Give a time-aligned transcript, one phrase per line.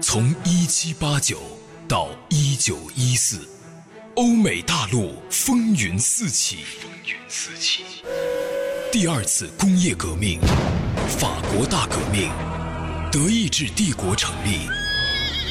[0.00, 1.40] 从一七八九
[1.88, 3.48] 到一九一四，
[4.14, 6.58] 欧美大陆风云四起。
[6.80, 7.82] 风云四起。
[8.92, 10.38] 第二次工业革命，
[11.18, 12.30] 法国大革命，
[13.10, 14.68] 德意志帝国成立，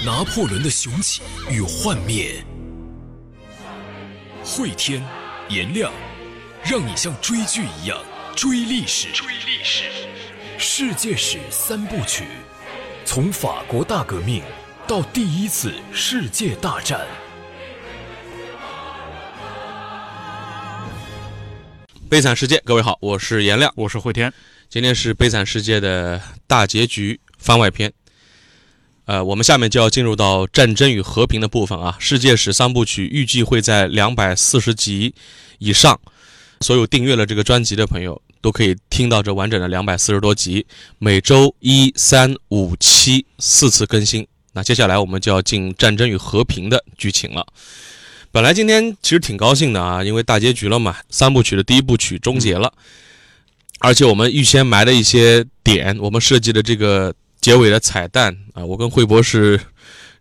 [0.05, 2.41] 拿破仑的雄起与幻灭。
[4.45, 5.05] 汇天，
[5.49, 5.91] 颜亮，
[6.63, 8.01] 让你像追剧一样
[8.33, 9.11] 追历史。
[9.11, 9.83] 追历史。
[10.57, 12.23] 世界史三部曲，
[13.13, 14.41] 从法国大革命
[14.87, 17.05] 到第一次世界大战。
[22.09, 24.31] 悲惨世界，各位好，我是颜亮，我是慧天。
[24.69, 27.91] 今天是悲惨世界的大结局番外篇。
[29.03, 31.97] 呃，我们下面就要进入到战争与和平的部分啊。
[31.99, 35.13] 世界史三部曲预计会在两百四十集
[35.59, 35.99] 以上，
[36.61, 38.21] 所有订阅了这个专辑的朋友。
[38.41, 40.65] 都可以听到这完整的两百四十多集，
[40.97, 44.27] 每周一、三、五、七四次更新。
[44.53, 47.45] 那接下来我们就要进战争与和平的剧情了。
[48.31, 52.73] 本来今天其实挺高兴的啊，因为大结局了嘛，三部曲的第一部曲终结了，
[53.79, 59.59] 而且我们预先埋的一些点，我们设计的这个结尾的彩蛋啊，我跟惠博士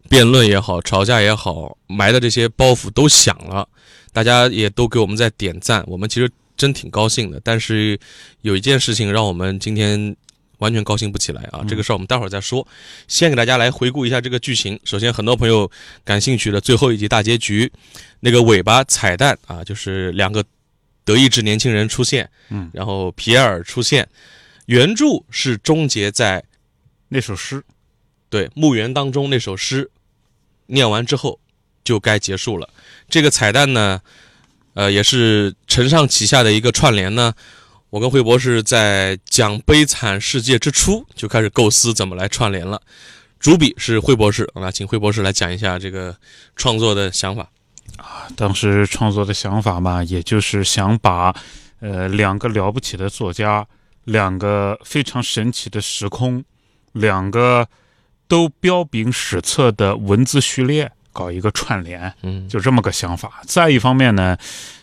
[0.08, 3.66] 辩论也好，吵架也好，埋的这些包袱都响了，
[4.12, 6.30] 大家也都给我们在点赞，我们其实。
[6.60, 7.98] 真挺高兴的，但是
[8.42, 10.14] 有一件事情让我们今天
[10.58, 11.64] 完全高兴不起来啊！
[11.66, 12.68] 这个事儿我们待会儿再说。
[13.08, 14.78] 先给大家来回顾一下这个剧情。
[14.84, 15.70] 首先，很多朋友
[16.04, 17.72] 感兴趣的最后一集大结局，
[18.20, 20.44] 那个尾巴彩蛋啊，就是两个
[21.02, 24.06] 德意志年轻人出现，嗯，然后皮埃尔出现。
[24.66, 26.44] 原著是终结在
[27.08, 27.64] 那首诗，
[28.28, 29.90] 对墓园当中那首诗
[30.66, 31.40] 念完之后
[31.82, 32.68] 就该结束了。
[33.08, 34.02] 这个彩蛋呢？
[34.74, 37.32] 呃，也是承上启下的一个串联呢。
[37.90, 42.80] 我跟惠博士在讲《悲惨世界》之初就开始构思怎么来串联了。
[43.40, 46.14] 主笔是惠博士，那请惠博士来讲一下这个
[46.54, 47.50] 创作的想法。
[47.96, 51.34] 啊，当时创作的想法嘛，也就是想把
[51.80, 53.66] 呃两个了不起的作家，
[54.04, 56.44] 两个非常神奇的时空，
[56.92, 57.66] 两个
[58.28, 60.92] 都彪炳史册的文字序列。
[61.12, 63.42] 搞一个串联，嗯，就这么个想法。
[63.46, 64.36] 再一方面呢，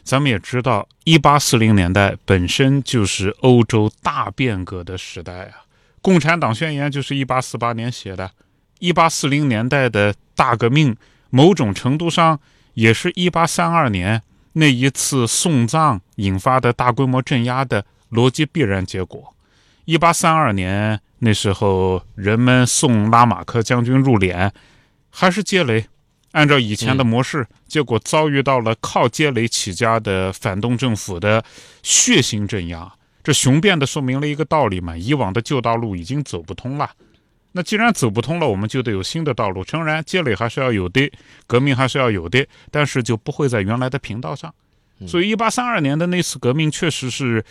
[0.04, 5.64] 咱们也知道，一八四零年代本身就是欧洲大变革的时代啊。
[6.02, 8.32] 共产党宣言就是一八四八年写的，
[8.80, 10.96] 一八四零年代的大革命，
[11.30, 12.40] 某种程度上
[12.76, 14.22] 也是一八三二年
[14.54, 19.34] 那一次送葬引发的大规模镇压的逻辑必然结果。
[19.86, 24.52] 一八三二年那时候，人们送拉马克将军入殓，
[25.10, 25.88] 还是接雷。
[26.38, 31.44] 按照以前的模式，结果遭遇到了靠积累起家的反动政府的
[31.82, 32.94] 血腥镇压。
[33.24, 36.92] 这雄辩的说明了一个道理嘛：以往的旧道路已经走不通了。
[37.54, 39.64] 那既然走不通了，我们就得有新的道路。
[39.64, 41.12] 诚然，积累还是要有的，
[41.48, 44.54] 革命还是要有的，但是就不会在原来的频道上。
[45.08, 47.44] 所以，一八三二年的那次革命确实是。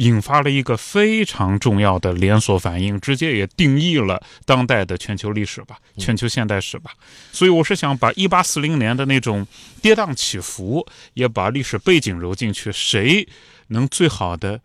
[0.00, 6.92] 引发了一个非常重要的连锁反应，直接也定义了当代的全球历史吧，全球现代史吧。
[7.32, 9.46] 所以我是想把一八四零年的那种
[9.82, 12.72] 跌宕起伏，也把历史背景揉进去。
[12.72, 13.28] 谁
[13.68, 14.58] 能最好的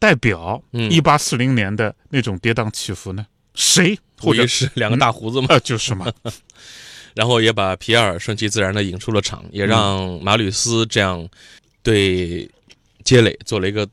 [0.00, 3.24] 代表一八四零年的那种跌宕起伏呢？
[3.54, 3.96] 谁？
[4.18, 5.56] 或者是 两个大胡子嘛？
[5.62, 6.12] 就是嘛。
[7.14, 11.24] 然后也把皮埃尔顺其自然的引出了场，也让马吕斯这样
[11.84, 12.50] 对
[13.04, 13.88] 杰磊做了一个。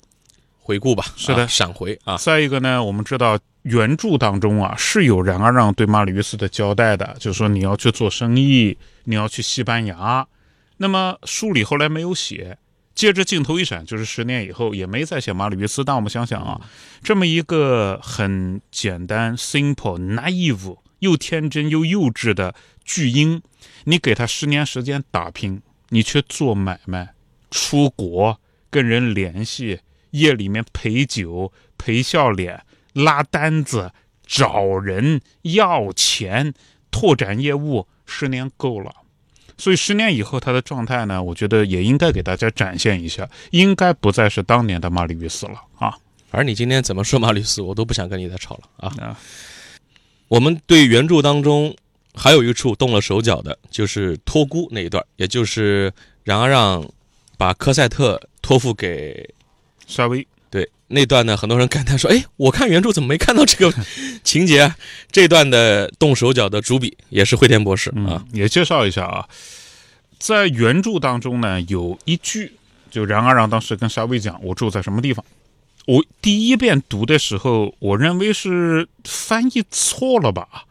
[0.63, 2.15] 回顾吧，是的，闪回啊。
[2.15, 10.25] 再一个呢，我们知道原著当中啊是有冉阿让对马吕斯的交代的，就是说你要去做生意，你要去西班牙。
[10.77, 12.57] 那么书里后来没有写，
[12.95, 15.83] 接着镜头一闪，就是十年以后也没再写马吕斯。
[15.83, 16.61] 但我们想想啊，
[17.03, 23.41] 这么一个很简单、simple、naive 又天真又幼稚的巨婴，
[23.83, 27.13] 你给他十年时间打拼，你去做买卖、
[27.51, 29.79] 出国、跟人联系。
[30.13, 32.63] 夜里面陪酒、陪笑脸、
[32.93, 33.91] 拉单子、
[34.25, 36.53] 找人要钱、
[36.91, 38.93] 拓展业务，十年够了。
[39.57, 45.97] 所以十年以后他的状态呢，我觉得也应该给大家展现一下，应该不再是当年的马里乌斯了啊。
[46.29, 49.17] 而你今天怎么说马里斯，我都不想跟你再吵了啊。
[50.27, 51.75] 我们对原著当中
[52.13, 55.91] 还有一处动了手脚的，就是托孤那一段，也就是
[56.23, 56.87] 冉阿让
[57.37, 59.33] 把科赛特托付给。
[59.87, 63.75] 沙威对那段呢，很多人感叹说：“哎，我看原著怎么没看到这个
[64.23, 64.75] 情节啊？”
[65.11, 68.23] 这段的动手脚的主笔也是惠田博士啊。
[68.31, 69.27] 也介绍一下啊，
[70.19, 72.53] 在原著当中呢，有一句，
[72.91, 75.25] 就冉阿让当时跟沙威讲：“我住在什么地方。”
[75.85, 80.65] 我第一遍读的时候，我认为是翻译错了吧？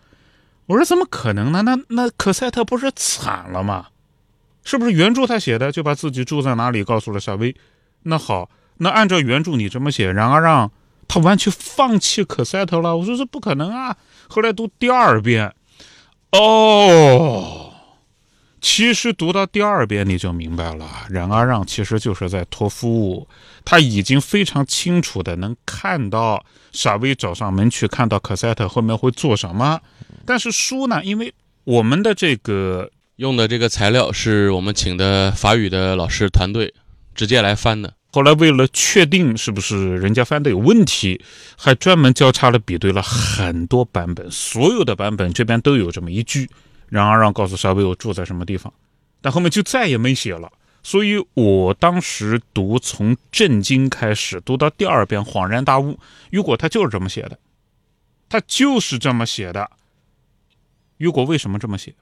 [0.66, 1.62] 我说怎么可能呢？
[1.62, 3.88] 那那可赛特不是惨了吗？
[4.64, 7.54] 是不是原著他写的就把自己住在哪里告诉了夏威？
[8.04, 10.70] 那好，那按照原著你这么写，然而让
[11.06, 12.96] 他完全放弃可赛特了。
[12.96, 13.96] 我说这不可能啊！
[14.28, 15.54] 后来读第二遍，
[16.30, 17.72] 哦，
[18.60, 23.28] 其实读到第二遍你就明白了，冉阿让其实就是在托付，
[23.64, 26.42] 他已经非常清楚的能看到
[26.72, 29.80] 傻威找上门去，看到可赛特后面会做什么。
[30.24, 31.34] 但是书呢，因为
[31.64, 36.72] 我们的这个用的这个材料是我们请的法语的老师团队
[37.14, 37.92] 直接来翻的。
[38.14, 41.24] 后来为了确定是不是人家翻的有问题，
[41.56, 46.50] 还专门交叉了比对了很多版本，所有的版本这边都有这么一句，
[46.90, 48.70] 然而让告诉沙威我住在什么地方，
[49.22, 50.52] 但后面就再也没写了。
[50.82, 55.98] 所以我当时读从震惊开始，读到第二遍恍然大悟，
[56.28, 57.38] 雨果他就是这么写的，
[58.28, 59.70] 他就是这么写的。
[60.98, 61.94] 雨果为什么这么写？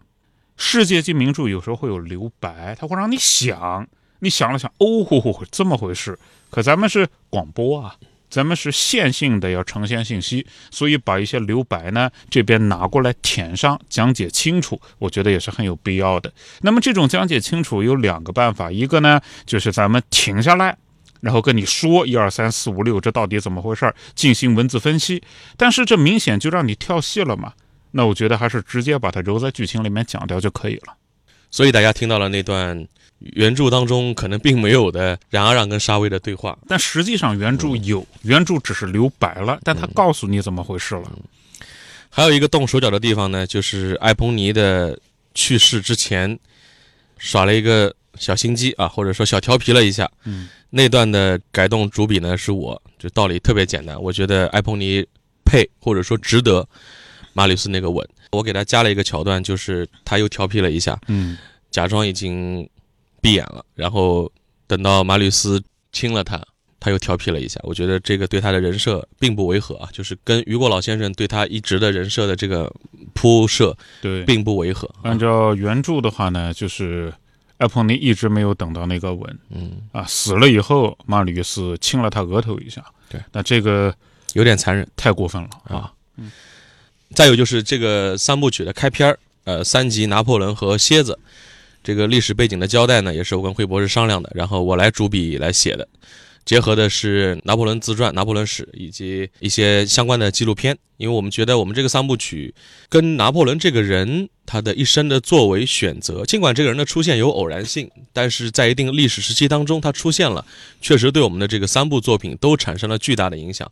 [0.57, 3.87] 世界级名著有时候会有留白，它会让你想。
[4.21, 6.19] 你想了想，哦吼吼，这么回事。
[6.51, 7.95] 可咱们是广播啊，
[8.29, 16.33] 咱们是线性的要呈现信息，所以把一些留白呢这边拿过来填上，讲解清楚，我觉得也是很有必要的。
[16.61, 20.77] 那么这种讲解清楚有两个办法，一个呢就是咱们停下来，
[21.21, 25.23] 然后跟你说一二三四五六，这到底怎么回事，进行文字分析。
[25.57, 27.53] 但是这明显就让你跳戏了嘛。
[27.93, 30.95] 那我觉得还是直接把它揉在剧情里面讲掉就可以了。
[31.51, 32.87] 所以大家听到了那段
[33.19, 41.13] 原著当中可能并没有的冉阿让跟沙威的对话，但实际上原著有，原著只是留白了，但他告诉你怎么回事了。
[42.09, 44.99] 还有一个动手脚的地方呢，就是艾彭尼的
[45.35, 46.39] 去世之前
[47.19, 50.11] 耍了一个小心机啊，或者说小调皮了一下。
[50.25, 55.07] 嗯，那段的改动主笔呢是我，就道理特别简单，我觉得艾彭尼
[55.45, 56.67] 配或者说值得。
[57.33, 61.37] 马吕斯那个吻，我给他加了一个桥段，就是他又调皮了一下，嗯，
[61.71, 62.69] 假装已经
[63.21, 64.31] 闭眼了，然后
[64.67, 65.63] 等到马吕斯
[65.93, 66.41] 亲了他，
[66.79, 67.61] 他又调皮了一下。
[67.63, 72.73] 我觉得这个对他的人设并不违和啊，就是跟雨果老先生对他一直的人设的这个
[73.15, 74.89] 铺设，对，并不违和。
[75.03, 77.13] 按照原著的话呢，就是
[77.59, 79.83] 艾彭尼一直没有等到那个吻，嗯。
[79.93, 83.95] 啊，死了以后，马吕斯亲了他额头一下，对，那这个
[84.33, 85.93] 有点残忍，太过分了啊。
[87.15, 91.19] 再有就是这个三部曲的开篇，呃，三集拿破仑和蝎子，
[91.83, 95.89] 这个历史背景的交代呢，也是我跟惠博士商量的，然后我来主笔来写的，
[96.45, 102.55] 结合的是拿破仑自传、拿破仑史以及一些相关的纪录片，因为我们觉得我们这个三部曲
[102.89, 110.45] 跟拿破仑这个人他的一生的作为选择，尽管这个人的出现有偶然性，但是在一定历史时期当中他出现了，
[110.81, 113.71] 确实对我们的这个三部作品都产生了巨大的影响，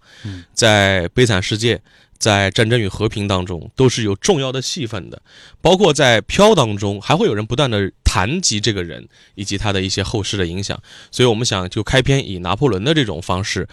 [0.54, 1.80] 在悲惨世界。
[2.18, 5.22] 在《战争与和平》当中都是有重要的戏份的，
[5.60, 10.80] 包括在《飘》当中，还会有人不断的谈及这个人以及他的一些后世的影响。
[11.12, 13.68] 所以我们想就开篇以拿破仑的这种方式，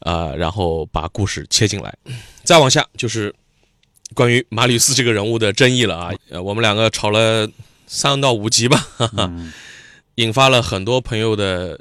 [0.00, 1.92] 呃，然后把故事切进来。
[2.44, 3.34] 再往下就是
[4.14, 7.50] 关于马吕斯这个人物的争议了啊，呃，我们两个吵了
[7.88, 9.32] 三到五集吧，哈哈，
[10.14, 11.80] 引发了很多朋友的。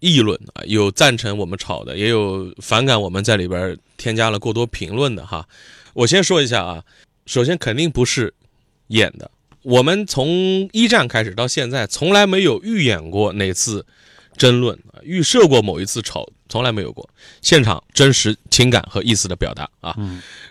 [0.00, 5.48] 议论啊，有赞成我们吵的，也有反感我们在里边添加了过多评论的哈。
[5.94, 6.84] 我先说一下啊，
[7.24, 8.34] 首先肯定不是
[8.88, 9.30] 演的，
[9.64, 13.84] 我们从一战开始到现在，从来没有预演过哪次
[14.36, 17.08] 争论啊，预设过某一次吵，从来没有过
[17.42, 19.96] 现场真实情感和意思的表达啊。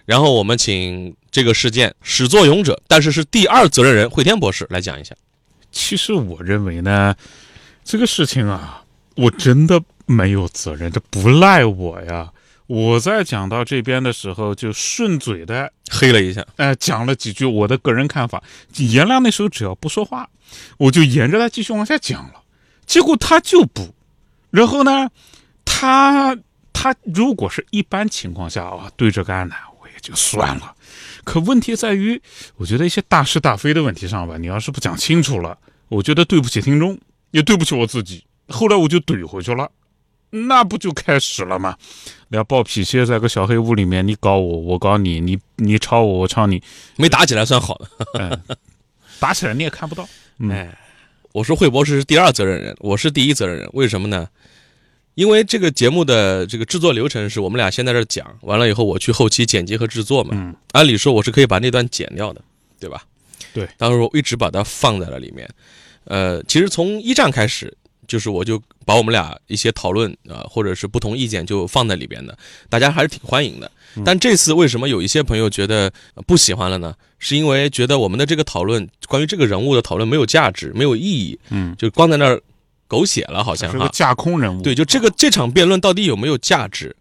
[0.06, 5.16] 然后我们请这个事件始作俑者，但是是第二责任人惠天博士来讲一下。
[5.72, 7.16] 其实我认为呢，
[7.84, 8.82] 这个事情啊。
[9.16, 12.34] 我真的没有责任，这不赖我呀！
[12.68, 18.42] 我在讲到这边的时候，就顺嘴的黑了一下，哎，讲了几句我的个人看法。
[18.78, 20.30] 颜亮那时候只要不说话，
[20.78, 22.42] 我就沿着他继续往下讲了。
[22.86, 23.94] 结果他就不，
[24.50, 25.10] 然后呢，
[25.66, 26.38] 他
[26.72, 30.76] 他如果是一般情况下啊，对着干呢，我也就算了。
[31.24, 32.22] 可问题在于，
[32.56, 35.58] 我觉得一些大是大非的问题上吧，你要是不讲清楚了，
[35.90, 36.98] 我觉得对不起听众，
[37.32, 38.26] 也对不起我自己。
[38.50, 39.70] 后来我就怼回去了，
[40.36, 41.78] 那不就开始了吗？
[42.30, 46.60] 俩暴脾气在个小黑屋里面，你搞我，我搞你，你你吵我，我吵你，
[46.98, 47.80] 没打起来算好
[48.14, 48.40] 的，
[49.20, 50.10] 打起来你也看不到。
[50.50, 50.76] 哎，
[51.34, 54.28] 我说惠博士是第二责任人，我是第一责任人，为什么呢？
[55.14, 60.32] 因为这个节目的这个制作流程是我们俩先在这讲完了以后，我去后期剪辑和制作嘛。
[60.34, 62.42] 嗯，按理说我是可以把那段剪掉的，
[62.80, 63.04] 对吧？
[63.54, 65.48] 对，当时我一直把它放在了里面。
[66.06, 67.72] 呃，其实从一战开始。
[68.14, 72.38] 就是我就把我们俩一些讨论啊，或者是不同意见就放在里边的，
[72.70, 73.72] 大家还是挺欢迎的。
[74.06, 75.92] 但这次为什么有一些朋友觉得
[76.28, 76.94] 不喜欢了呢？
[77.18, 82.40] 是因为觉得我们的这个讨论，关于这个人物的讨论没有价值，没有意义，嗯，就光在那儿
[82.88, 83.90] 狗血了，好像是个。
[83.90, 84.62] 架空人物。
[84.62, 86.96] 对，就这个这场辩论到底有没有价值？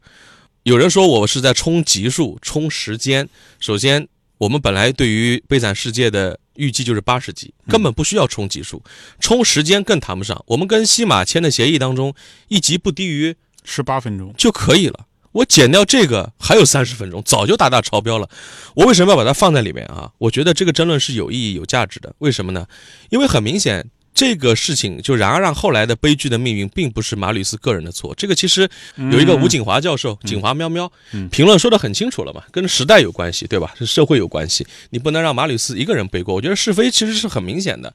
[0.62, 3.28] 有人说我是在冲集数、冲时间。
[3.60, 4.08] 首先，
[4.42, 8.82] 我们本来对于《悲惨世界》的预计就是八十集，根本不需要冲集数，
[9.20, 10.42] 冲时间更谈不上。
[10.48, 12.12] 我们跟西马签的协议当中，
[12.48, 14.34] 一集不低于十八分钟。
[14.36, 15.06] 就可以了。
[15.30, 18.28] 我减掉这个还有三十分钟，早就大大超标了。
[18.74, 20.10] 我为什么要把它放在里面啊？
[20.18, 22.12] 我觉得这个争论是有意义、有价值的。
[22.18, 22.66] 为什么呢？
[23.10, 28.14] 因为很明显，这个事情就然而让后来的悲剧的命运，并不是马吕斯个人的错。
[28.14, 28.68] 这个其实
[29.10, 33.74] 有一个吴景华教授，景华喵喵嗯评论说的很清楚了嘛，跟时代有关系，对吧？
[33.78, 36.34] 是社会有关系，你不能让马吕斯一个人背锅。
[36.34, 37.92] 我觉得是非其实是很明显的。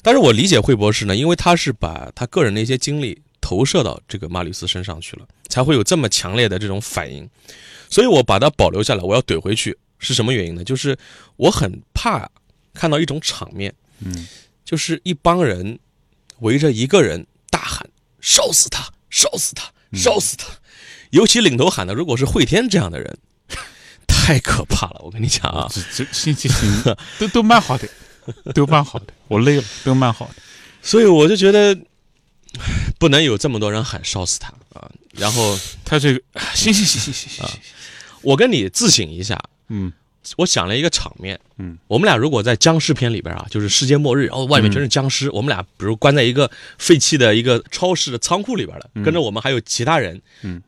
[0.00, 7.28] 但是我理解惠博士呢，因为他是把他个人的一些经历投射到这个马吕斯身上去了，才会有这么强烈的这种反应。
[7.90, 10.62] 所以我把它保留下来，我要怼回去是什么原因呢？
[10.62, 10.96] 就是
[11.36, 12.30] 我很怕
[12.72, 14.28] 看到一种场面，嗯，
[14.68, 15.78] 就是一帮人
[16.40, 17.88] 围着一个人大喊
[18.20, 20.44] “烧死他，烧死他，烧死他”，
[21.08, 23.18] 尤其领头喊的如果是惠天这样的人，
[24.06, 25.00] 太可怕了。
[25.02, 27.88] 我跟你讲啊，这这行行行，都都蛮好的，
[28.52, 29.06] 都蛮好的。
[29.28, 30.34] 我累了，都蛮好的。
[30.82, 31.74] 所以我就觉得
[32.98, 34.90] 不能有这么多人喊烧死他啊。
[35.12, 36.20] 然后他这个，
[36.54, 37.60] 行行行行行行行，
[38.20, 39.90] 我跟你自省一下，嗯
[40.36, 50.62] 我想了一个场面，嗯，我们俩如果在僵尸片里边啊，就是世界末日，然后外面全是僵尸，我们俩比如关在一个废弃的一个超市的仓库里边了，跟着我们还有其他人，嗯。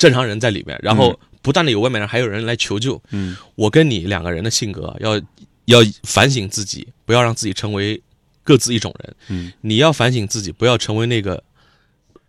[0.00, 3.36] 正常人在里面，然后不断的有外面人还有人来求救，嗯。
[3.54, 5.16] 我跟你两个人的性格啊要
[5.66, 8.02] 要反省自己，不要让自己成为
[8.42, 9.52] 各自一种人，嗯。
[9.60, 11.40] 你要反省自己，不要成为那个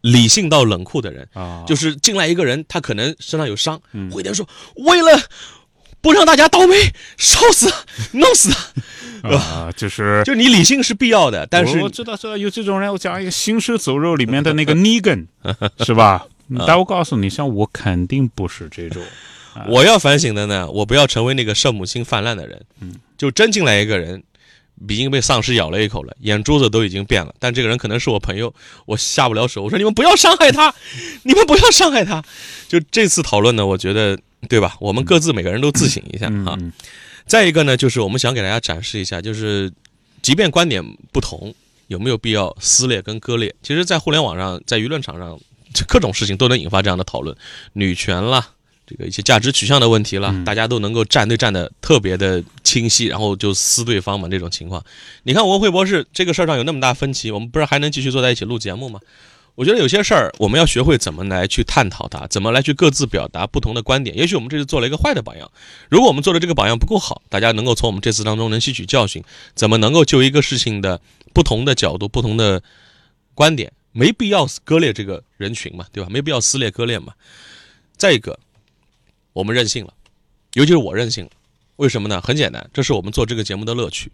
[0.02, 4.12] 理性到冷酷的人，啊，就是进来一个人，他可能身上有伤，嗯。
[4.12, 5.20] 惠天说为了
[6.02, 6.76] 不让大家倒霉，
[7.18, 7.78] 烧死他，
[8.18, 8.52] 弄死
[9.22, 10.22] 他，啊，就是。
[10.26, 15.28] 就你理性是必要的，但是我我知道知道有这种人，我讲一个《行尸走肉》里面的那个 Negan，
[15.86, 16.26] 是吧？
[16.68, 19.02] 但我告诉你，像我肯定不是这种。
[19.68, 22.62] 我要反省的呢，我不要成为那个圣母心泛滥的人。
[22.80, 24.24] 嗯，就真进来一个人，
[24.88, 28.54] 已经被丧尸咬了一口了，眼珠子都已经变了，但这个人可能是我朋友，
[28.86, 29.64] 我下不了手。
[29.64, 30.74] 我说你们不要伤害他，
[31.24, 32.24] 你们不要伤害他。
[32.68, 34.18] 就这次讨论呢，我觉得
[34.50, 34.76] 对吧？
[34.80, 36.58] 我们各自每个人都自省一下啊。
[37.26, 39.72] 再一个呢，就是我们想给大家展示一下，就是
[40.22, 41.54] 即便观点不同，
[41.88, 43.54] 有没有必要撕裂跟割裂？
[43.62, 45.40] 其实，在互联网上，在舆论场上，
[45.74, 47.38] 这各种事情都能引发这样的讨论，
[47.74, 48.50] 女权啦，
[48.92, 54.84] 这个一些价值取向的问题啦，嗯大家都能够站队站的特别的清晰，然后就撕对方嘛，这种情况。
[55.24, 59.00] 你看，文慧博士这个事儿上有那么大分歧，我们不是还能继续坐在一起录节目吗？
[59.56, 64.18] 我觉得有些事儿我们要学会怎么来去探讨它，怎么来去各自表达不同的观点。
[64.18, 65.52] 也许我们这次做了一个坏的榜样，
[65.90, 71.00] 如果我们做的这个榜样不够好，大家能够从我们这次当中能吸取教训，怎么能够就一个事情的
[71.34, 72.64] 不同的角度、不同的
[73.34, 76.10] 观点，没必要割裂这个人群嘛，对吧？
[76.10, 77.14] 没必要撕裂割裂嘛。
[77.98, 78.40] 再一个，
[79.34, 79.94] 我们任性了，
[80.54, 81.32] 尤其是我任性了。
[81.78, 82.22] 为什么呢？
[82.22, 84.12] 很简单，这是我们做这个节目的乐趣。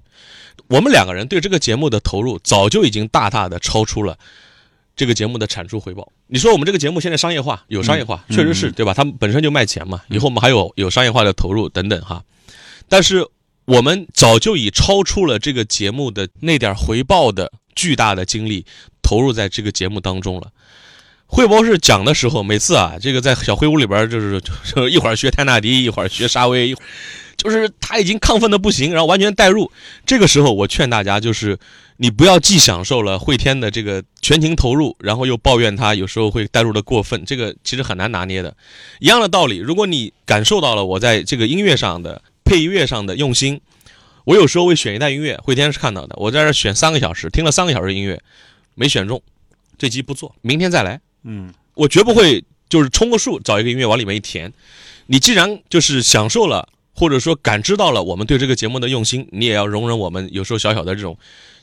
[0.68, 4.18] 我们两个人对这个节目的投入，早就已经大大的超出了
[4.96, 6.10] 这个节目的产出回报。
[6.28, 8.94] 你说我们这个节目现在商业化，有商业化，嗯确实是嗯对吧？
[8.94, 12.24] 他们本身就卖钱嘛，以后我们还有有商业化的投入等等哈。
[12.88, 13.28] 但是
[13.66, 18.66] 我们早就已超出了这个节目的那点回报的巨大的精力
[19.02, 20.52] 投入在这个节目当中了。
[21.28, 24.42] 惠博士讲的时候，每次啊，这个在小黑屋里边就是
[24.74, 26.86] 就一会儿学泰纳迪，一会儿学沙威，一会儿
[27.36, 29.72] 就是他已经亢奋的不行，然后完全代入。
[30.06, 31.60] 这个时候，我劝大家就是，
[31.98, 38.56] 你不要既享受了惠天的这个全情投入，然后又抱怨他有时候会代入的过分，这个其实很难拿捏的。
[39.00, 43.62] 一样的道理，如果你感受到了我在这个音乐上的配乐上的用心，
[44.24, 48.20] 我有时候会选一段音乐，惠天是看到的，我在这选三个小时，听了三个小时音乐，
[48.74, 49.22] 没选中，
[49.78, 51.02] 这集不做，明天再来。
[51.24, 54.52] 嗯我绝不会就是充个数找一个音乐往里面一填。
[55.08, 61.18] 你既然就是享受了，或者说感知到了我们对这个节目的用心，你也要容忍我们有时候小小的这种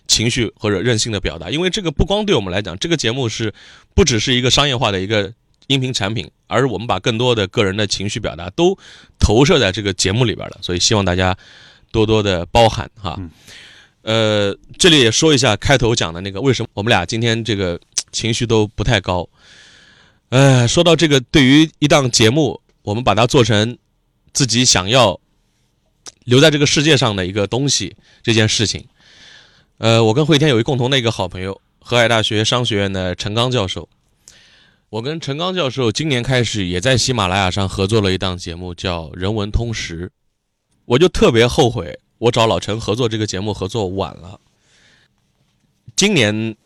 [0.07, 3.53] 情绪或者任性的表达，因为这个不光对我们来讲，这个节目是
[3.95, 5.33] 不只是一个商业化的一个
[5.67, 8.79] 音频产品，而是我们把更多的个人的情绪表达都
[9.19, 11.37] 投射在这个节目里边了，所以希望大家
[11.91, 13.17] 多多的包涵哈。
[13.19, 13.31] 嗯
[14.03, 17.81] 呃，这里也说一下开头讲的那个，为什么我们俩今天这个
[18.13, 19.27] 情绪都不太高。
[20.35, 23.79] 呃，说到这个，对于一档节目，我们把它做成
[24.33, 25.21] 自己想要
[26.25, 28.85] 留在这个世界上的一个东西，这件事情，
[29.79, 33.89] 呃，我跟慧天有一共同的一个好朋友，河海大学商学院的陈刚教授。
[34.91, 40.07] 我跟陈刚教授今年开始也在喜马拉雅上合作了一档节目，叫《人文通识》。
[40.87, 44.41] 我就特别后悔，我找老陈合作这个节目合作晚了。
[45.95, 46.57] 今年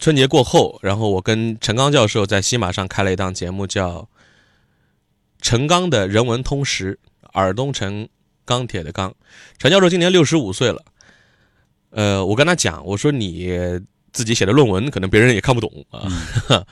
[0.00, 4.00] 春节过后，然后我跟陈刚教授在西马上开了一档节目，叫
[5.40, 6.98] 《陈刚的人文通识》，
[7.32, 8.08] 尔东陈
[8.44, 9.14] 钢铁的钢。
[9.58, 10.84] 陈教授今年六十五岁了。
[11.90, 13.48] 呃，我跟他讲，我说你
[14.12, 16.10] 自己写的论文可能别人也看不懂啊。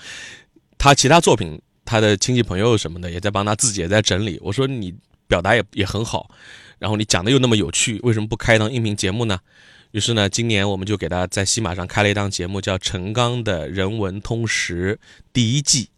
[0.77, 4.37] 他其他作品，他的亲戚朋友什么的也在帮他，自己也在整理。
[4.43, 4.93] 我说你
[5.29, 6.29] 表达也也很好，
[6.81, 9.39] 然后你讲的又那么有趣，为什么不开一档音频节目呢？
[9.93, 14.99] 于是呢，今年我们就给他在西马上开了一档节目，叫《陈刚的人文通识》
[15.33, 15.89] 第一季。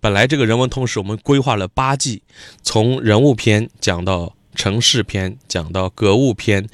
[0.00, 2.22] 本来这个人文通识我们规划了八季，
[2.62, 6.68] 从人物篇讲到城市篇，讲到格物篇。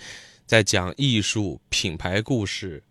[0.46, 2.82] 再讲艺术、品牌故事，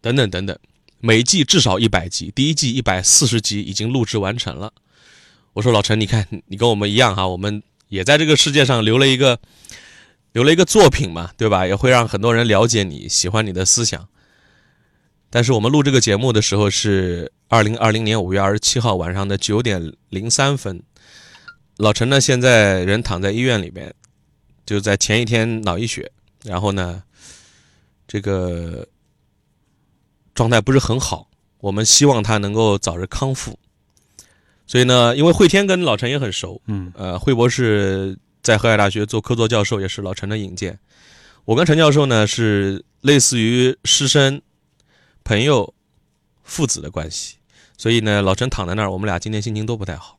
[0.00, 0.58] 等等等等，
[0.98, 4.72] 每季至少一百集，第一季一百四十集已经录制完成了。
[5.52, 9.38] 我说老陈，你看你跟我们一样哈，我们也在这个世界上留了一个
[10.38, 11.66] 留了一个作品嘛，对吧？
[11.66, 14.08] 也会让很多人了解你，喜欢你的思想。
[15.30, 20.80] 但是我们录这个节目的时候是二零二零年五月二十七号晚上的九点零三分，
[21.76, 23.92] 老陈呢现在人躺在医院里边，
[24.64, 26.08] 就在前一天脑溢血。
[26.44, 27.02] 然后呢，
[28.06, 28.86] 这个
[30.36, 31.28] 状态不是很好，
[31.58, 33.58] 我们希望他能够早日康复。
[34.68, 38.16] 所以呢，因为慧天跟老陈也很熟，嗯，呃，慧博士
[38.48, 40.78] 在河海大学做客座教授，也是老陈的引荐。
[41.44, 44.40] 我跟陈教授呢是类似于师生、
[45.22, 45.74] 朋友、
[46.44, 47.36] 父子的关系，
[47.76, 50.18] 所以呢，老陈躺在那儿，我们俩今天心情都不太好。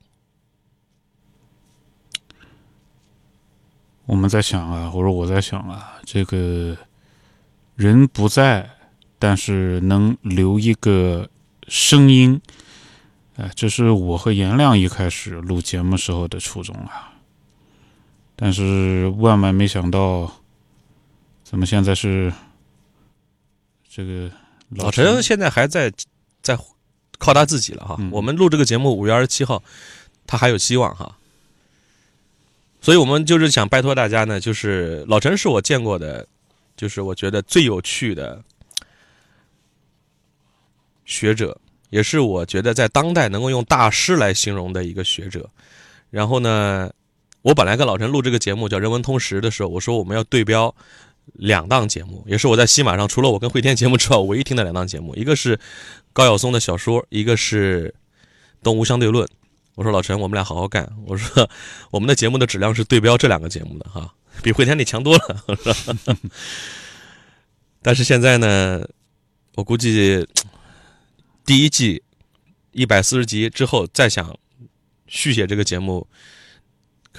[4.05, 6.77] 我们在想啊，或者我在想啊，这个
[7.75, 8.69] 人不在，
[9.17, 11.27] 但是能留一个
[11.67, 12.39] 声音，
[13.37, 17.15] 哎，这是我和颜亮一开始录节目时候的初衷啊。
[18.41, 20.31] 但是万万没想到，
[21.43, 22.31] 怎么现在是
[23.89, 24.31] 这个
[24.69, 25.91] 老陈现在还在
[26.41, 26.57] 在
[27.17, 27.99] 靠他自己了哈。
[28.13, 29.61] 我们录这个节目五月二十七号，
[30.25, 31.17] 他还有希望哈。
[32.79, 36.25] 所以我们就是想拜托大家呢，就是老陈是我见过的，
[36.77, 38.41] 就是我觉得最有趣的
[41.03, 45.49] 学者，也是我觉得在当代能够用大师来形容的一个学者。
[46.09, 46.89] 然后呢，
[47.41, 50.75] 我本来跟老陈录这个节目叫《人文通识》的时候，我说我们要对标
[51.33, 55.59] 两档节目，也是我在西马上除了我跟慧天节目之外，唯一听的两档节目，一个是
[56.11, 57.93] 高晓松的小说，一个是
[58.63, 59.25] 《动物相对论》。
[59.75, 60.91] 我说老陈，我们俩好好干。
[61.05, 61.49] 我说
[61.91, 65.43] 我们的节目的质量是对标这两个节目的哈， 比汇天你强多了。
[67.81, 68.85] 但是现在呢，
[69.55, 70.27] 我估计
[71.45, 72.03] 第一季
[72.71, 74.37] 一百四十集之后再想
[75.07, 76.05] 续写这个节目，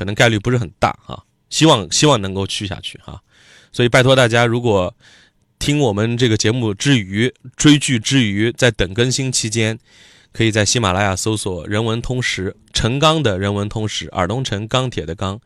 [0.01, 1.25] 可能概率不是很大哈。
[1.51, 3.21] 希望希望能够续下去哈。
[3.71, 4.95] 所以拜托大家，如果
[5.59, 9.79] 听我们这个节目之余，追剧之余，在等更新期间。
[10.33, 15.41] 可以在喜马拉雅搜索“人文通识”，陈刚的人文通识，尔东陈钢铁的钢，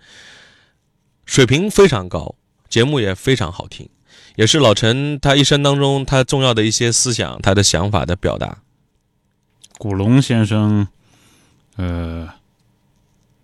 [1.25, 2.35] 水平非常高，
[2.69, 3.89] 节目也非常好听，
[4.37, 8.59] 也是老陈他一生当中他重要的一些思想，他的想法的表达。
[9.79, 10.87] 古龙先生，
[11.77, 12.29] 呃，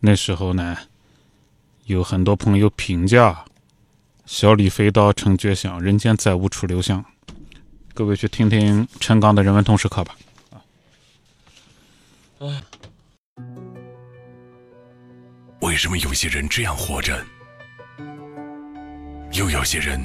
[0.01, 0.77] 那时候呢，
[1.90, 3.44] 有很多朋友评价
[4.24, 7.05] “小李飞刀成绝响，人间再无楚留香”。
[7.92, 10.16] 各位去听听陈刚的人文通识课吧。
[12.38, 12.62] 啊
[15.61, 17.24] 为什么有些人这样活着，
[19.33, 20.00] 又有些人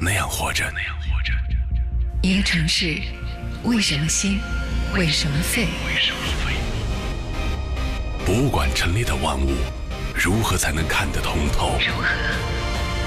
[0.00, 0.70] 那样活着？
[0.72, 1.32] 那样活着。
[2.22, 3.00] 一个城市，
[3.64, 4.38] 为什么兴？
[4.94, 5.66] 为什么废？
[5.86, 6.54] 为什么废？
[8.24, 9.50] 博物馆陈列的万物，
[10.18, 11.78] 如何才能看得通透？
[11.78, 12.06] 如何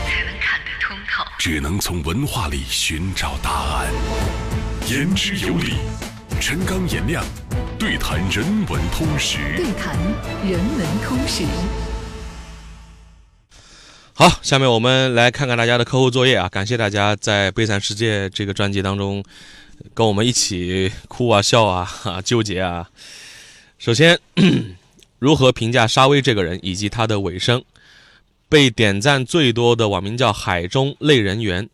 [0.05, 1.25] 才能看得通透？
[1.39, 3.87] 只能从文化里寻找答案。
[4.87, 5.73] 言之有理，
[6.39, 7.25] 陈刚、颜亮。
[7.79, 9.97] 对谈人文通识，对谈
[10.47, 11.43] 人文通识。
[14.13, 16.47] 好，下面我们来看看大家的课后作业啊！
[16.47, 19.23] 感谢大家在《悲惨世界》这个专辑当中
[19.95, 21.89] 跟我们一起哭啊、笑啊、
[22.23, 22.87] 纠结啊。
[23.79, 24.19] 首先，
[25.19, 27.63] 如何评价沙威这个人以及他的尾声？
[28.47, 31.69] 被点赞最多的网名叫“海中类人猿”。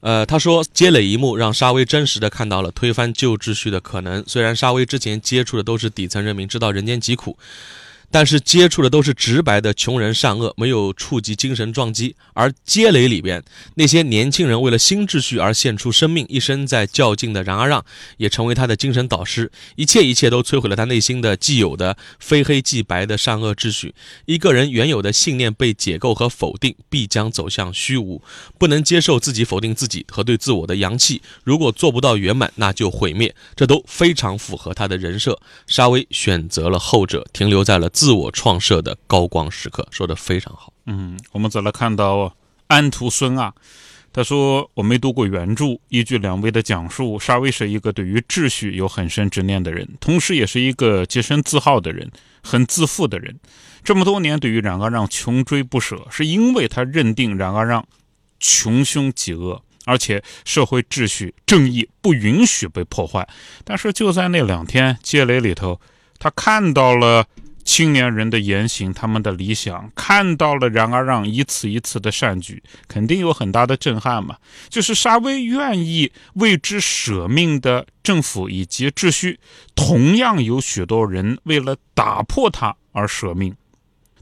[0.00, 4.22] 呃，他说，接了一幕让沙威真实的看到了推翻旧秩序的可能。
[4.26, 7.38] 虽然沙威之前接触的都是底层人民，知道人间疾苦，
[8.10, 12.16] 但是接触的都是直白的穷人善恶，没有触及精神撞击。
[12.34, 13.42] 而街垒里边
[13.74, 17.84] 那些年轻人为了新秩序而献出生命，一生在较劲的冉阿让，
[18.16, 19.50] 也成为他的精神导师。
[19.76, 23.94] 一切一切都摧毁了他内心的既有的非黑即白的善恶秩序。
[24.24, 28.22] 一个人原有的信念被解构和否定，必将走向虚无。
[28.58, 33.34] 不能接受自己否定自己和对自我的阳气，如果做不到圆满，那就毁灭。
[33.54, 35.38] 这都非常符合他的人设。
[35.66, 40.72] 沙威选择了后者，停留在了自自我创设的高光时刻，说的非常好。
[40.84, 42.32] 嗯，我们再来看到
[42.68, 43.52] 安徒生啊，
[44.12, 52.08] 他说我没读过原著，依据两位的讲述，沙威是一个对于秩序有很深执念的人，同时也是一个洁身自好的人，
[52.44, 53.36] 很自负的人。
[53.82, 57.84] 这么多年对于冉阿让穷追不舍，是因为他认定冉阿让
[58.38, 59.60] 穷凶极恶。
[59.84, 63.28] 而且社会秩序正义不允许被破坏，
[63.64, 65.80] 但是就在那两天，街垒里头，
[66.20, 67.26] 他看到了
[67.66, 74.36] 青年人的言行，他们的理想，看到了冉阿让一次一次的善举，肯定有很大的震撼嘛。
[74.68, 79.40] 就是沙威愿意为之舍命的政府以及秩序，
[79.74, 83.54] 同样有许多人为了打破它而舍命。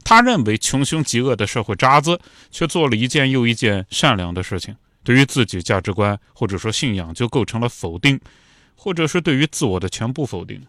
[0.03, 4.75] 他认为穷凶极恶的社会渣子，却做了一件又一件善良的事情。
[5.03, 8.19] 对于自己价值观或者说信仰就构成了否定，
[8.75, 10.63] 或者是对于自我的全部否定。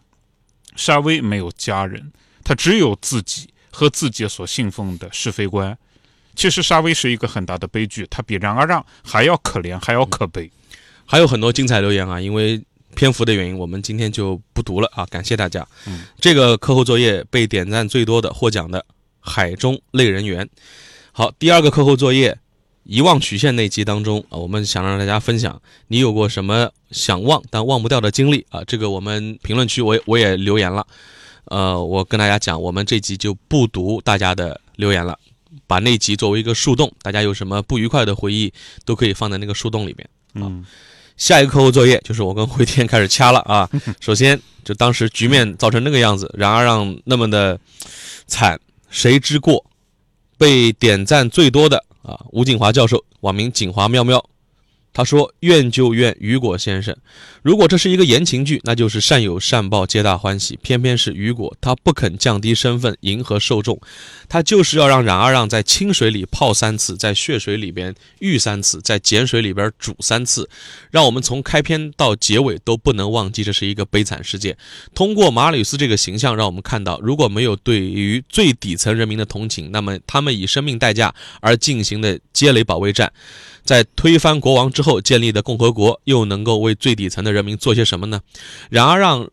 [0.75, 2.11] 沙威没有家人，
[2.47, 5.77] 他只有自己和自己所信奉的是非观。
[6.33, 10.49] 其实沙威是一个很大的悲剧，他比冉阿让还要可怜，还要可悲。
[11.05, 12.63] 还有很多精彩留言啊，因为
[12.95, 15.05] 篇幅的原因，我们今天就不读了啊。
[15.07, 15.67] 感谢大家。
[15.87, 18.85] 嗯，这个课后作业被点赞最多的获奖的
[19.19, 20.49] 海中类人猿。
[21.11, 22.39] 好，第二个课后作业。
[22.89, 28.63] 遗忘曲线那集当中啊，我们想让大家分享你有过什么想忘但忘不掉的经历啊？
[28.63, 30.87] 这个我们评论区我我也留言了，
[31.49, 35.17] 呃，我跟大家讲，我们这集就不读大家的留言了，
[35.65, 38.51] 把那集作为一个树洞，大家有什么不愉快的回忆
[38.85, 40.09] 都可以放在那个树洞里面。
[40.35, 40.65] 嗯，
[41.15, 43.69] 下一个课后作业就是我跟辉天开始掐了啊。
[43.99, 47.59] 首先就当时局面造成那个样子，然而让那么的
[48.27, 49.65] 惨，谁之过？
[50.37, 51.83] 被点赞最多的。
[52.03, 54.23] 啊，吴景华教授，网名景华喵喵，
[54.97, 56.97] 他说：“怨就怨雨果先生。
[57.43, 60.57] 如果这是一个言情剧，那就是善有善报，皆大欢喜。
[60.63, 63.79] 偏偏是雨果，他不肯降低身份，迎合受众，
[64.27, 70.49] 他就是要让冉阿让在清水里泡三次，在血水里边浴三次，在碱水里边煮三次，
[70.89, 74.57] 让我们从开篇到结尾都不能忘记这是一个悲惨世界。
[74.95, 83.13] 通过马吕斯这个形象，让我们看到，如果没有对于最底层人民的同情，那么他们以生命代价而进行的街垒保卫战。”
[83.67, 88.21] 在推翻国王之后建立的共和国，又能够为最底层的人民做些什么呢？
[88.69, 89.29] 然而，让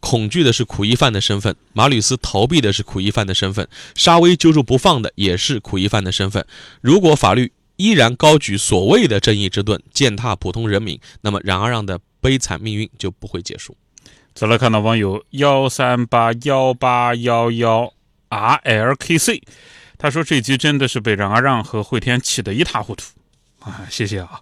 [0.00, 6.44] 恐惧的是苦役犯的身份，马吕斯逃避的是苦役犯的身份，沙威揪住不放的也是苦役犯的身份。
[6.80, 13.76] 如果法律依然高举所谓的正义之盾，践踏普通人民，那么冉阿让的悲惨命运就不会结束。
[14.34, 17.92] 再来看到网友幺三八幺八幺幺
[18.30, 19.42] R L K C，
[19.96, 23.04] 他说这集真的是被冉阿让和惠天气得一塌糊涂。
[23.60, 24.40] 啊，谢谢啊！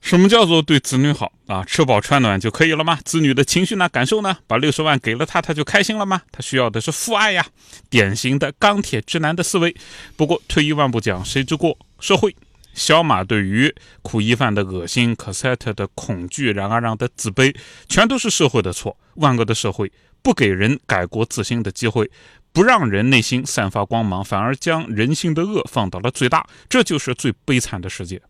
[0.00, 1.64] 什么叫做对子女好啊？
[1.64, 2.98] 吃饱穿暖就可以了吗？
[3.04, 3.88] 子女的情绪呢？
[3.88, 4.38] 感受呢？
[4.46, 6.22] 把六十万给了他，他就开心了吗？
[6.30, 7.44] 他需要的是父爱呀！
[7.90, 9.74] 典型的钢铁直男的思维。
[10.16, 11.76] 不过退一万步讲，谁之过？
[11.98, 12.34] 社会。
[12.74, 17.52] 小马对于苦役犯的恶心，可赛特的恐惧，冉阿让的自卑，
[17.88, 18.96] 全都是社会的错。
[19.16, 19.90] 万恶的社会
[20.22, 22.08] 不给人改过自新的机会。
[22.50, 28.20] 不让人内心散发光芒，反而将人性的恶放到了最大，这就是最悲惨的世界。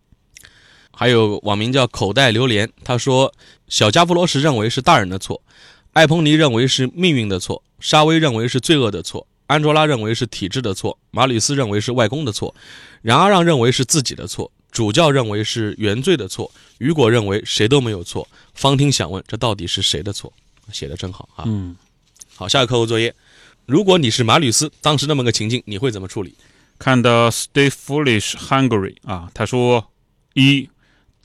[1.01, 3.33] 还有网名叫口袋榴莲，他说：
[3.69, 5.41] 小加夫罗什认为是大人的错，
[5.93, 12.53] 艾彭尼认为是命运的错，沙威认为是罪恶的错，安卓拉认为是体制的错，马吕斯认为是外公的错，
[13.03, 18.27] 冉阿让认为是自己的错，主教认为是原罪的错，雨果认为谁都没有错。
[18.55, 20.33] 方听想问，这到底是谁的错？
[20.73, 21.45] 写的真好啊！
[21.47, 21.77] 嗯，
[22.35, 23.15] 好，下个课后作业。
[23.67, 26.35] 如果你是马吕斯，当时那么个情境，你会怎么处理？
[26.77, 29.93] 看到 Stay Foolish Hungry 啊，他说：
[30.35, 30.69] 一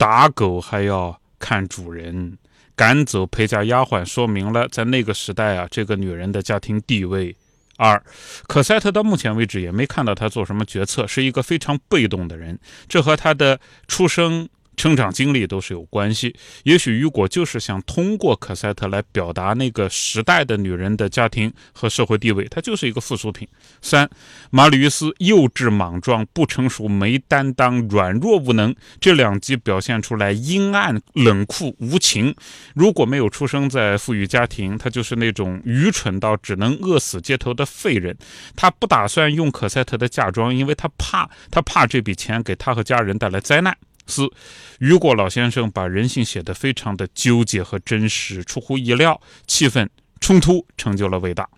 [0.04, 2.36] 打狗还要看主人，
[2.76, 7.34] 赶走陪嫁丫鬟，说明了在那个时代啊，这个女人的家庭地位。
[7.78, 8.04] 二
[8.46, 14.46] 可赛特到目前为止也没看到他做什么决策，是一个非常被动的人，这和他的出生。
[14.76, 16.34] 成长经历都是有关系。
[16.64, 23.46] 也许雨果就是想通过可赛特来表达那个时代的女人的家庭和社会地位，她就是一个附属品。
[23.80, 24.08] 三，
[24.50, 32.34] 马吕斯幼稚莽撞、不成熟、没担当、软弱无能，这两集表现出来阴暗、冷酷、无情。
[32.74, 38.16] 如果没有出生在富裕家庭，他就是那种愚蠢到只能饿死街头的废人。
[38.56, 43.76] 他不打算用可赛特的嫁妆，因为他怕，他怕这笔钱给他和家人带来灾难。
[44.06, 44.30] 四，
[44.78, 49.88] 雨果老先生把人性写得非常的纠结和真实，出乎意料，气氛
[50.20, 51.48] 冲突，成就了伟大。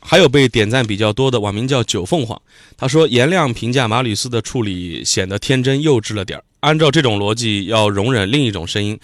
[0.00, 2.40] 还有被点赞比较多的网名叫九凤凰，
[2.76, 6.44] 他说颜亮评价马吕斯的处理显得天真幼稚了点儿。
[6.60, 8.98] 按照这种逻辑，要容忍另一种声音。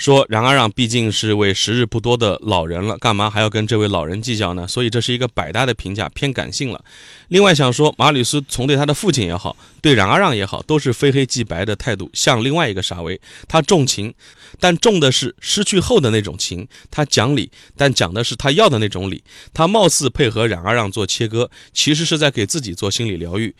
[0.00, 4.66] 说冉阿让毕竟是位时日不多的老人了，干嘛还要跟这位老人计较呢？
[4.66, 6.82] 所以这是一个百搭的评价，偏感性了。
[7.28, 13.20] 另外想说，马吕斯从对他的父亲也好，对冉阿让也好，都是非黑即白的态度，像另外一个傻威。
[13.46, 14.14] 他重情，
[14.58, 19.22] 但重的是失去后的那种情；他讲理，但讲的是他要的那种理。
[19.52, 23.54] 他貌似配合冉阿让做切割，其实是在给自己做心理疗愈。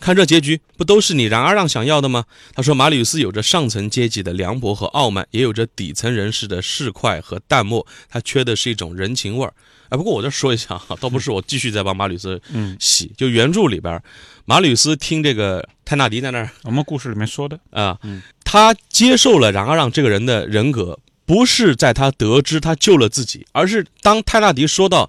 [0.00, 2.24] 看这结局，不都是你冉阿让想要的吗？
[2.54, 9.52] 他说，马吕斯有着上层阶级的凉薄和傲慢，也有着底层人士的市侩和淡漠，他缺的是一种人情味儿。
[9.88, 14.00] 哎，不过我这说一下哈，倒不是我继续在帮马吕斯嗯洗，就原著里边，
[14.44, 25.08] 马吕斯听这个泰纳迪在那儿我们故事里面说的，啊，嗯他接受了冉阿让这个人的人格，不是在他得知他救了自己，而是当泰纳迪说到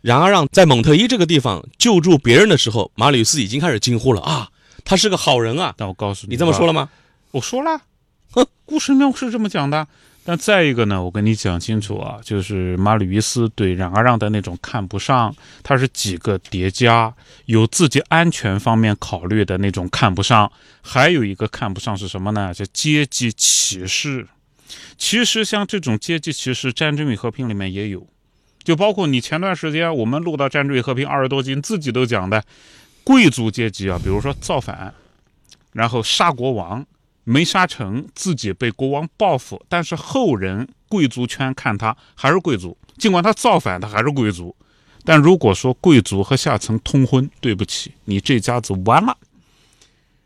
[0.00, 4.48] 冉阿让在蒙特伊这个地方救助别人的时候，马吕斯已经开始惊呼了啊，
[4.84, 5.74] 他是个好人啊！
[5.76, 6.88] 但我告诉你，你这么说了吗？
[7.32, 7.82] 我说了，
[8.30, 9.86] 哼，故事里面是这么讲的。
[10.24, 17.14] 但再一个呢，我跟你讲清楚啊，就是马吕伊斯对冉阿让的那种看不上，他是几个叠加，
[17.46, 22.52] 有自己安全方面考虑的那种看不上，还有一个看不上是什么呢？
[22.52, 24.28] 叫阶级歧视。
[24.98, 28.06] 其实像这种阶级歧视，《战争与和平》里面也有，
[28.68, 32.44] 就包括你前段时间我们录到《战争与和平》二十多集，自己都讲的
[33.02, 34.92] 贵族阶级啊，比如说造反，
[35.72, 36.84] 然后杀国王。
[37.24, 44.54] 没杀成，自己被国王报复，但是后人贵族圈看他还是贵族，尽管他造反，他还是贵族。
[45.02, 49.16] 但如果说贵族和下层通婚，对不起，你这家子完了，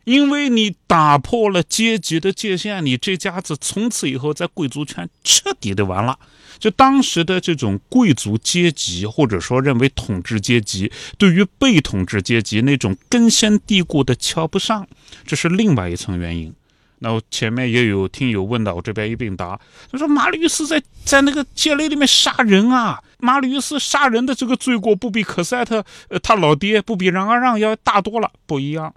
[0.04, 6.18] 因为你打破了阶级的界限，你这家子从此以后在贵族圈彻底的完了。
[6.58, 14.86] 就当时的这种贵族阶级，或者说认为统治阶级对于被统治阶级那种根深蒂固的瞧不上，
[15.26, 16.54] 这是另外一层原因。
[17.00, 19.58] 那我前面也有听友问到，我这边一并答。
[19.90, 28.94] 他说马吕斯在在那个街雷里面杀人啊，马吕斯杀人的这个罪过不比可赛特呃他老爹不比冉阿让要大多了，不一样。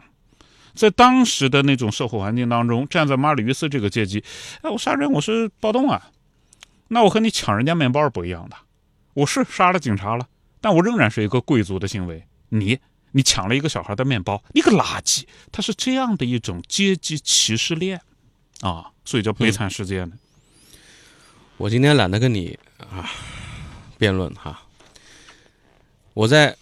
[0.76, 4.24] 在当时的那种社会环境当中，站在马里乌斯这个阶级，
[4.62, 6.12] 哎，我杀人我是暴动啊，
[6.90, 8.56] 那我和你抢人家面包是不一样的。
[9.14, 10.28] 我是杀了警察了，
[10.60, 12.24] 但我仍然是一个贵族的行为。
[12.50, 12.78] 你。
[13.18, 15.24] 你抢了一个小孩的面包，你个垃圾！
[15.50, 18.02] 他是这样的一种阶级歧视链
[18.60, 20.12] 啊，所以叫悲惨世界呢。
[21.56, 23.10] 我今天懒得跟你啊
[23.98, 24.62] 辩论哈。
[26.14, 26.54] 我在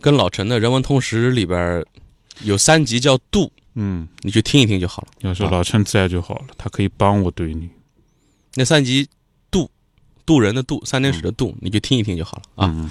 [0.00, 1.84] 跟老陈的人文通识里边
[2.40, 5.08] 有三集叫“度嗯，”，你去听一听就好了。
[5.20, 7.68] 要是老陈在就好了，他可以帮我对你
[8.54, 9.08] 那三集
[9.50, 9.70] “渡”，
[10.26, 12.72] 渡人的“渡”，三点水的“渡”，你去听一听就好了啊。
[12.76, 12.90] 嗯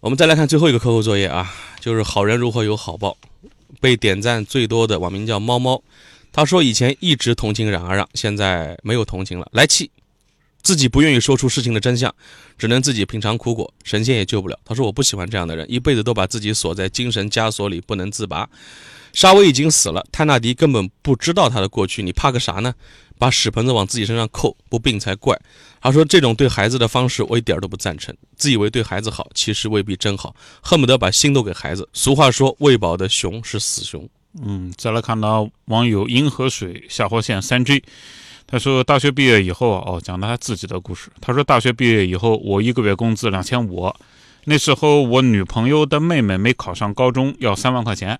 [0.00, 3.16] 我们再来看最后一个课后作业啊，就是好人如何有好报。
[3.80, 5.80] 被点赞最多的网名叫猫猫，
[6.32, 9.88] 他说以前一直同情冉阿让，现在没有同情了，来气，
[10.60, 12.12] 自己不愿意说出事情的真相，
[12.58, 14.58] 只能自己品尝苦果，神仙也救不了。
[14.64, 18.50] 他说我不喜欢这样的人，一辈子都把自己锁在精神枷锁里不能自拔。
[19.12, 22.74] 沙威已经死了，泰纳迪根本不知道他的过去，你怕个啥呢？
[23.18, 25.38] 把屎盆子往自己身上扣，不病才怪。
[25.80, 31.88] 他说这种对孩子的方式我一点都不赞成，自以为对孩子好，其实未必真好，恨不得把心都给孩子。
[31.92, 34.08] 俗话说，喂饱的熊是死熊。
[34.42, 37.84] 嗯，再来看到网友银河水下划线三 G，
[38.46, 41.10] 他说大学毕业以后，哦，讲的他自己的故事。
[41.20, 43.92] 他说大学毕业以后，我一个月工资两千五，
[44.46, 48.18] 那时候我女朋友的妹妹没考上高中，要三万块钱。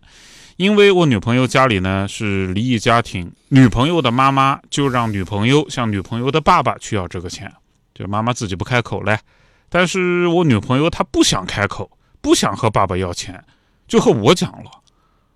[0.57, 7.53] 因为我女朋友家里呢是离异家庭，女朋友的妈妈就让女朋友向女朋友的爸爸去要这个钱，
[7.95, 9.19] 就妈妈自己不开口嘞。
[9.69, 13.43] 但是我女朋友她不想开口，不想和爸爸要钱，
[13.89, 14.71] 就和我讲了。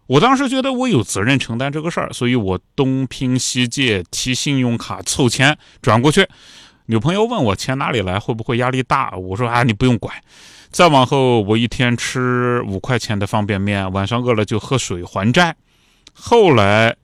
[0.06, 6.28] 我当时觉得我有责任承担这个事儿，所以我东拼西借，提信用卡凑钱转过去。
[6.84, 9.10] 女朋友问我钱哪里来，会不会压力大？
[9.16, 10.14] 我说啊，你不用管。
[10.70, 15.56] 再往后，我一天吃五块钱的方便面，晚上饿了就喝水还债。
[16.12, 16.96] 后来，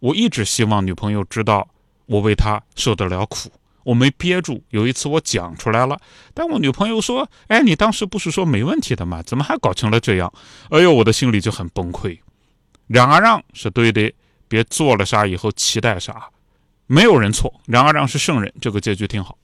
[0.00, 1.68] 我一直希望女朋友知道
[2.06, 3.50] 我为她受得了苦，
[3.84, 4.62] 我没憋住。
[4.70, 5.98] 有一次我讲出来了，
[6.32, 9.22] 但我女朋友说：“哎，你当时不是说没问题的吗？
[9.22, 10.32] 怎么还搞成了这样？”
[10.70, 12.18] 哎呦，我的心里就很崩溃。
[12.86, 14.12] 让啊让是对的，
[14.48, 16.28] 别做了啥以后期待啥，
[16.86, 19.36] 没有人错，让啊让是圣人，这个结局挺好。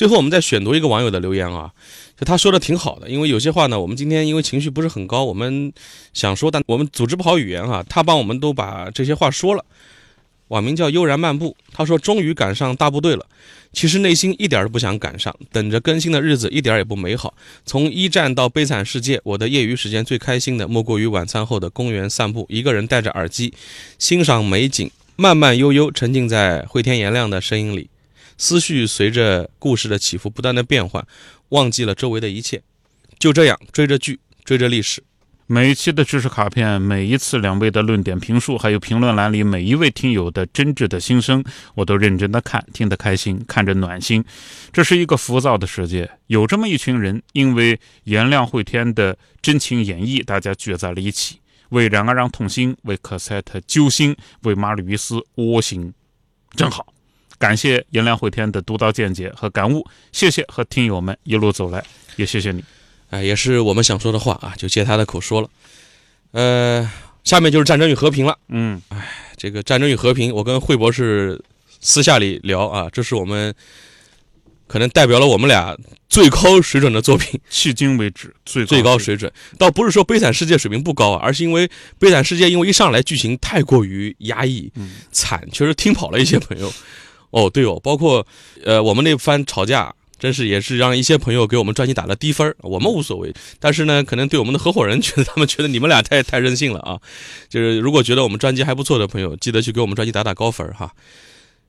[0.00, 1.70] 最后，我们再选读一个网友的留言啊，
[2.18, 5.70] 就他说的挺好的，因为有些话呢，我们今天因为情绪不是很高，我们
[6.14, 9.62] 想说，但我们组织不好语言哈，他帮我们都把这些话说了。
[10.48, 13.26] 网名叫悠然漫步，他说终于赶上大部队了，
[13.74, 17.34] 其实内心一点都不想赶上，等着更新的日子一点也不美好。
[17.66, 23.52] 从一战到悲惨世界，我的业余时间最开心的莫过于晚餐后的公园散步，一个人戴着耳机，
[23.98, 27.90] 欣赏美景，慢慢悠悠沉浸在灰天颜亮的声音里。
[28.40, 31.06] 思绪随着故事的起伏不断的变换，
[31.50, 32.62] 忘记了周围的一切，
[33.18, 35.04] 就这样追着剧，追着历史。
[35.46, 44.24] 每一期的知识卡片，每一次两位的论点评述，还有评论栏里每一位听友的真挚的心声，我都认真的看，听得开心，看着暖心。
[44.72, 55.92] 这是一个浮躁的世界，有这么一群人，因为颜亮会天的真情演绎，大家聚在了一起，为冉阿让痛心，为科赛特揪心，为马吕斯窝心，
[56.56, 56.86] 真好。
[57.40, 61.82] 感谢颜良会天的独到见解和感悟，谢谢和听友们一路走来，
[62.16, 62.62] 也谢谢你，
[63.08, 65.48] 哎，也是我们想说的话啊，就借他的口说了。
[66.32, 66.88] 呃，
[67.24, 68.36] 下面就是战争与和平了。
[68.48, 71.42] 嗯，哎，这个战争与和平，我跟惠博士
[71.80, 73.54] 私下里聊啊，这是我们
[74.66, 75.74] 可能代表了我们俩
[76.10, 79.32] 最高水准的作品，迄今为止最最高水准。
[79.56, 81.66] 倒不是说《悲惨世界》水平不高啊，而是因为
[81.98, 84.70] 《悲惨世界》因为一上来剧情太过于压抑、
[85.10, 86.70] 惨，确实听跑了一些朋友。
[87.30, 88.26] 哦，对哦，包括，
[88.64, 97.00] 呃，我们那番吵架，真是也是让一些朋友给我们专辑打了低分我们无所谓，但是呢，可能对我们的合伙人 觉得他们觉得你们俩太太任性了啊。
[97.48, 100.92] 就是如果觉得我们专辑还不错的朋友，记得去给我们专辑打打高分哈。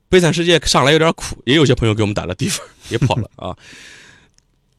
[0.10, 3.56] 悲惨世界上来有点苦，也有些朋友给我们打了低分，也跑了啊。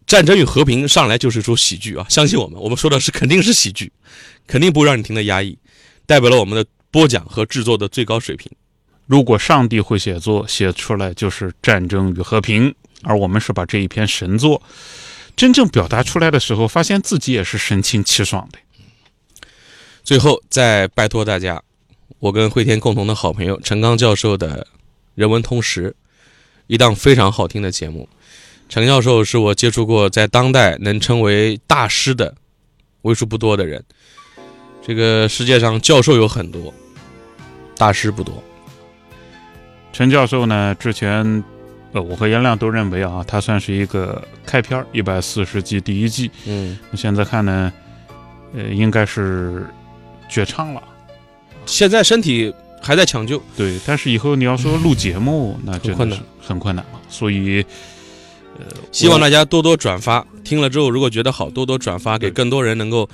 [0.06, 3.90] 战争与和平上来就是出喜剧啊，相信我们，我们说的是肯定是喜剧，
[4.46, 5.56] 肯定不会让你听得压抑，
[6.04, 8.52] 代表了我们的播讲和制作的最高水平。
[9.06, 14.62] 如果上帝会写作，写出来就是战争与和平，而我们是把这一篇神作
[15.36, 18.58] 真正表达出来的时候，发现自己也是神清气爽的。
[20.02, 21.62] 最后再拜托大家，
[22.18, 24.66] 我跟慧天共同的好朋友陈刚教授的
[25.14, 25.90] 《人文通识》，
[26.66, 28.08] 一档非常好听的节目。
[28.68, 32.34] 陈教授是我接触过在当代能称为大师的
[33.02, 33.84] 为数不多的人。
[34.84, 36.72] 这个世界上教授有很多，
[37.76, 38.42] 大师不多。
[39.92, 40.74] 陈教授呢？
[40.76, 41.44] 之前，
[41.92, 46.30] 呃，我和颜亮都认为啊，他算是一个开篇一百四十集第一季。
[46.46, 47.70] 嗯，现在看呢，
[48.56, 49.66] 呃，应该是
[50.30, 50.82] 绝唱了。
[51.66, 53.40] 现在身体还在抢救。
[53.54, 57.00] 对，但是以后你要说录节目， 那真的是，很困难了。
[57.10, 57.62] 所以，
[58.58, 60.26] 呃，希望大家多多转发。
[60.42, 63.06] 听了之后，如果觉得好，多多转发给更多人，能够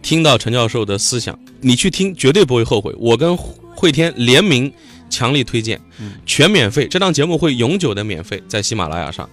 [0.00, 1.38] 听到陈教授的思想。
[1.60, 2.94] 你去听，绝对不会后悔。
[2.98, 4.72] 我跟慧天联名。
[5.08, 5.80] 强力推荐，
[6.24, 6.86] 全免费。
[6.88, 9.28] 这档节目会永久的免费，在喜马拉雅上。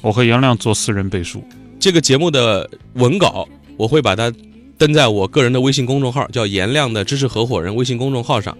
[0.00, 1.42] 我和杨亮做私人背书。
[1.78, 4.32] 这个节目的文稿我会把它
[4.76, 8.56] 登在我个人的微信公众号，叫“颜亮的知识合伙人”微信公众号上。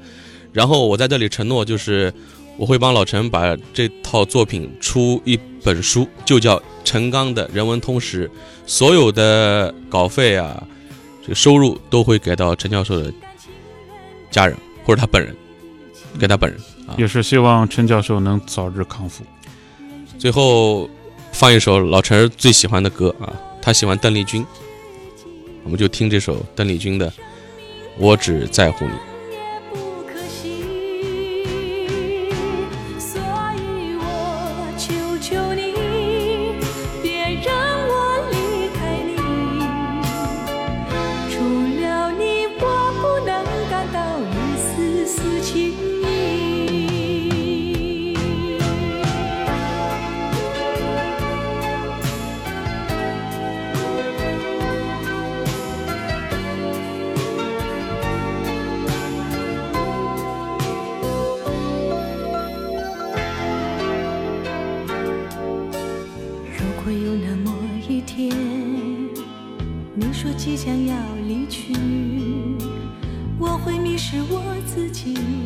[0.53, 2.13] 然后我在这里承诺，就是
[2.57, 8.29] 我会帮老陈把这套作品出一本书，就叫《陈刚的人文通识》，
[8.67, 10.63] 所有的稿费啊，
[11.23, 13.13] 这个收入都会给到陈教授的
[14.31, 15.35] 家人或者他本人。
[16.19, 19.25] 给他本人啊，也是希望陈教授能早日康复。
[20.19, 20.89] 最后
[21.33, 24.45] 放一首老陈最喜欢的歌啊，他喜欢邓丽君，
[25.65, 27.11] 我们就听这首邓丽君的
[27.99, 28.93] 《我只在乎你》。
[70.73, 70.97] 想要
[71.29, 71.75] 离去
[73.39, 75.42] 我会迷失我自己。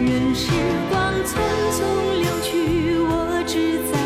[0.00, 0.48] 任时
[0.88, 1.34] 光匆
[1.72, 1.80] 匆
[2.20, 3.97] 流去我只在